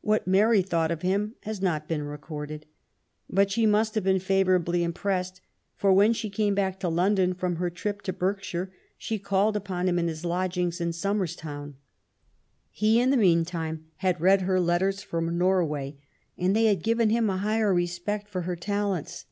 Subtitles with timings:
[0.00, 2.64] What Mary thought of him has not been recorded.
[3.28, 5.42] But she must have been favourably impressed,
[5.76, 9.86] for when she came back to London from her trip to Berkshire, she called upon
[9.86, 11.74] him in his lodgings in Somer's Town.
[12.70, 15.98] He, in the meantime, had read her Letters from Nor way,
[16.38, 19.26] and they had given him a higher respect for her talents.